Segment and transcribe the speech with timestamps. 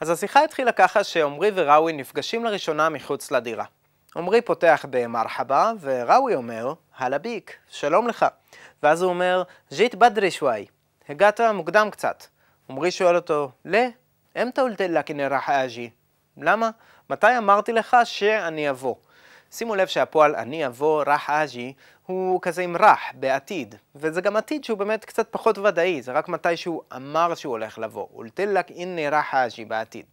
[0.00, 3.64] אז השיחה התחילה ככה שעמרי וראוי נפגשים לראשונה מחוץ לדירה.
[4.16, 8.26] עמרי פותח במרחבה, וראוי אומר, הלא ביק, שלום לך.
[8.82, 10.66] ואז הוא אומר, ז'ית בדרי שוואי,
[11.08, 12.24] הגעת מוקדם קצת.
[12.68, 13.78] עמרי שואל אותו, לא,
[14.42, 15.90] אמתא אולתלה כנרח אג'י.
[16.36, 16.70] למה?
[17.10, 18.94] מתי אמרתי לך שאני אבוא?
[19.54, 21.72] שימו לב שהפועל אני אבוא, רח אג'י,
[22.06, 23.74] הוא כזה עם רח, בעתיד.
[23.94, 27.78] וזה גם עתיד שהוא באמת קצת פחות ודאי, זה רק מתי שהוא אמר שהוא הולך
[27.78, 28.06] לבוא.
[28.14, 30.06] אולתלק איני רח אג'י בעתיד.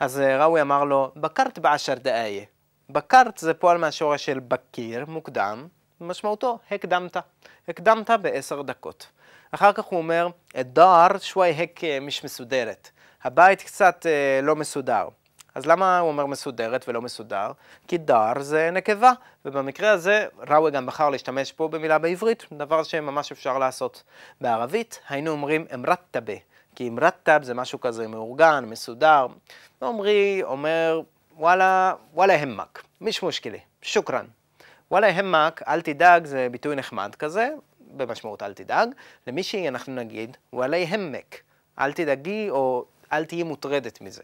[0.00, 2.44] אז ראוי אמר לו, בקרת בעשר דאיה.
[2.90, 5.66] בקרת זה פועל מהשורש של בקיר, מוקדם,
[6.00, 7.16] משמעותו הקדמת.
[7.68, 9.06] הקדמת בעשר דקות.
[9.50, 12.90] אחר כך הוא אומר, דאר שווי הק מיש מסודרת.
[13.24, 15.08] הבית קצת אה, לא מסודר.
[15.58, 17.52] אז למה הוא אומר מסודרת ולא מסודר?
[17.88, 19.12] כי דר זה נקבה,
[19.44, 24.02] ובמקרה הזה ראוי גם בחר להשתמש פה במילה בעברית, דבר שממש אפשר לעשות.
[24.40, 26.32] בערבית היינו אומרים אמרתבה,
[26.74, 29.26] כי אמרתב זה משהו כזה מאורגן, מסודר.
[29.82, 31.00] ועמרי אומר,
[31.36, 34.26] וואלה, וואלה המק, מיש מושכלי, שוכרן.
[34.90, 37.48] וואלה המק, אל תדאג, זה ביטוי נחמד כזה,
[37.80, 38.88] במשמעות אל תדאג.
[39.26, 41.40] למישהי אנחנו נגיד, וואלה המק,
[41.78, 44.22] אל תדאגי או אל תהיי מוטרדת מזה.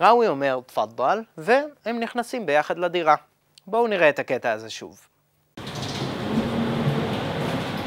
[0.00, 3.14] ראוי אומר תפדל, והם נכנסים ביחד לדירה.
[3.66, 5.00] בואו נראה את הקטע הזה שוב.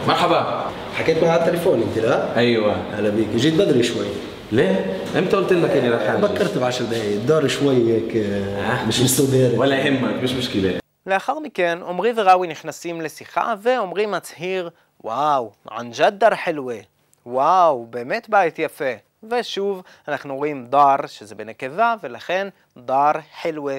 [0.08, 4.08] مرحبا حكيت معاه على التليفون انت لا؟ ايوه هلا بيك جيت بدري شوي
[4.52, 9.02] ليه؟ امتى قلت لك اني رح اجي؟ بكرت بعشر دقايق الدار شوي هيك آه، مش
[9.02, 14.70] مستودر ولا يهمك مش مشكله לאחר מכן, עמרי וראוי נכנסים לשיחה, ועמרי מצהיר,
[15.04, 16.78] וואו, ענג'דר חלווה.
[17.26, 18.94] וואו, באמת בית יפה.
[19.23, 23.79] ושוב, אנחנו רואים דר, שזה בנקבה, ולכן דר חלווה.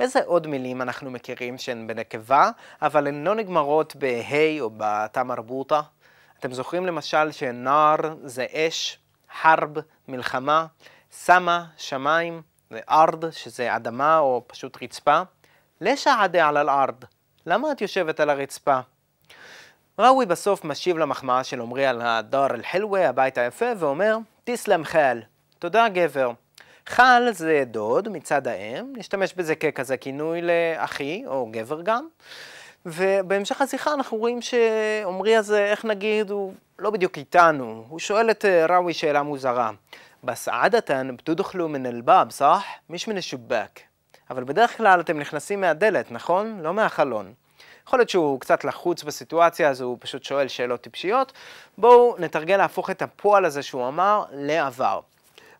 [0.00, 2.50] איזה עוד מילים אנחנו מכירים שהן בנקבה,
[2.82, 5.80] אבל הן לא נגמרות בה' או בתא מרבוטה?
[6.38, 8.98] אתם זוכרים למשל שנער זה אש,
[9.42, 9.74] חרב,
[10.08, 10.66] מלחמה,
[11.10, 15.22] סמה, שמיים, וארד, שזה אדמה או פשוט רצפה.
[15.80, 17.04] לשה עדה על אל-ארד?
[17.46, 18.80] למה את יושבת על הרצפה?
[19.98, 25.20] ראוי בסוף משיב למחמאה של עמרי על הדר אל-חלווה, הבית היפה, ואומר, תסלם חל.
[25.58, 26.30] תודה גבר.
[26.86, 32.08] חל זה דוד מצד האם, נשתמש בזה ככזה כינוי לאחי, או גבר גם.
[32.86, 37.84] ובהמשך השיחה אנחנו רואים שעמרי הזה, איך נגיד, הוא לא בדיוק איתנו.
[37.88, 39.70] הוא שואל את ראוי שאלה מוזרה.
[40.24, 42.64] בס עדתן בתודכלו מן אל-באב, סח?
[42.88, 43.80] מיש מן השובק.
[44.30, 46.60] אבל בדרך כלל אתם נכנסים מהדלת, נכון?
[46.60, 47.32] לא מהחלון.
[47.86, 51.32] יכול להיות שהוא קצת לחוץ בסיטואציה, אז הוא פשוט שואל שאלות טיפשיות.
[51.78, 55.00] בואו נתרגל להפוך את הפועל הזה שהוא אמר לעבר.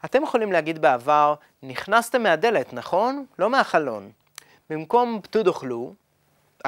[0.04, 3.24] אתם יכולים להגיד בעבר, נכנסתם מהדלת, נכון?
[3.38, 4.10] לא מהחלון.
[4.70, 5.94] במקום פתוד אוכלו,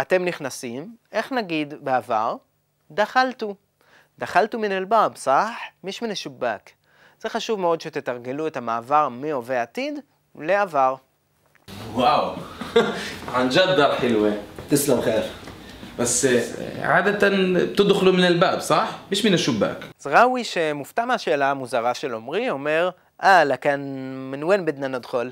[0.01, 2.37] אתם נכנסים, איך נגיד בעבר?
[2.91, 3.55] דחלתו.
[4.19, 5.49] דחלתו מן אלבאב, סח?
[5.85, 6.71] מיש מן א-שבאק.
[7.21, 9.99] זה חשוב מאוד שתתרגלו את המעבר מהווה עתיד
[10.35, 10.95] לעבר.
[11.93, 12.35] וואו,
[13.35, 14.31] ענג'ד דאר חילווה.
[14.69, 15.46] תסלם חיר.
[16.00, 16.28] بس
[16.82, 17.30] عادة
[17.66, 22.90] بتدخلوا من الباب صح؟ مش من الشباك אז ראוי שמופתע מהשאלה המוזרה של עמרי, אומר,
[23.24, 23.82] אה, לכאן,
[24.32, 25.32] מן ון בדנא נדחול.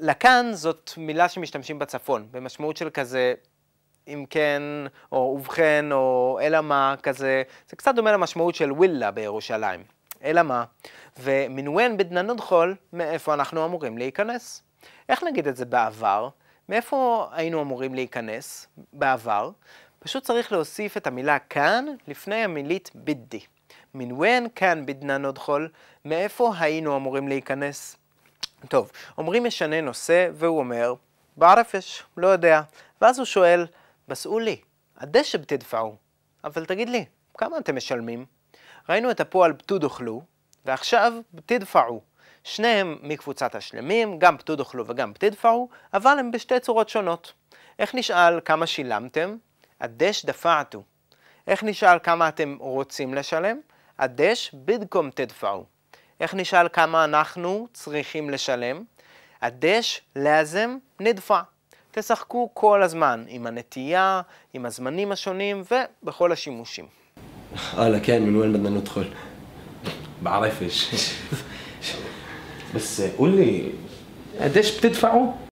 [0.00, 3.34] לכאן זאת מילה שמשתמשים בצפון, במשמעות של כזה,
[4.08, 4.62] אם כן,
[5.12, 9.82] או ובכן, או אלא מה, כזה, זה קצת דומה למשמעות של ווילה בירושלים.
[10.24, 10.64] אלא מה?
[11.20, 14.62] ומנוון בדנא נדחול, מאיפה אנחנו אמורים להיכנס?
[15.08, 16.28] איך נגיד את זה בעבר?
[16.69, 19.51] מאיפה היינו אמורים להיכנס בעבר?
[19.99, 23.39] פשוט צריך להוסיף את המילה כאן לפני המילית בידי.
[23.93, 25.69] מן ון כאן בדנא נדחול,
[26.05, 27.97] מאיפה היינו אמורים להיכנס?
[28.67, 30.93] טוב, אומרים משנה נושא והוא אומר,
[31.37, 32.61] בערפש, לא יודע.
[33.01, 33.67] ואז הוא שואל,
[34.07, 34.61] בסעו לי,
[34.97, 35.95] הדשא בתדפעו.
[36.43, 37.05] אבל תגיד לי,
[37.37, 38.25] כמה אתם משלמים?
[38.89, 40.21] ראינו את הפועל בתודוכלו,
[40.65, 42.01] ועכשיו בתדפעו.
[42.45, 47.33] שניהם מקבוצת השלמים, גם פתודוכלו וגם פתידפאו, אבל הם בשתי צורות שונות.
[47.79, 49.35] איך נשאל כמה שילמתם?
[49.81, 50.83] הדש דפעתו.
[51.47, 53.57] איך נשאל כמה אתם רוצים לשלם?
[53.99, 55.63] הדש בידקום תדפאו.
[56.19, 58.83] איך נשאל כמה אנחנו צריכים לשלם?
[59.41, 61.41] הדש לאזם נדפע.
[61.91, 64.21] תשחקו כל הזמן עם הנטייה,
[64.53, 65.63] עם הזמנים השונים
[66.03, 66.85] ובכל השימושים.
[67.77, 69.05] אהלן, כן, מנואל בדנה חול.
[70.21, 70.93] בערפש.
[72.75, 73.63] بس قول لي
[74.41, 75.31] قديش بتدفعوا؟